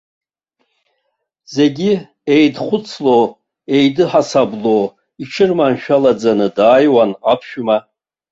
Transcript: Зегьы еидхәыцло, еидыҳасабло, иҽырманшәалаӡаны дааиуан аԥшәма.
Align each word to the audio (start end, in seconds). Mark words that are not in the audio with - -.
Зегьы 1.55 1.91
еидхәыцло, 2.33 3.17
еидыҳасабло, 3.75 4.79
иҽырманшәалаӡаны 5.21 6.47
дааиуан 6.55 7.11
аԥшәма. 7.31 7.77